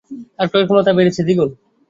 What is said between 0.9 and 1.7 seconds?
বেড়েছে দ্বিগুণ।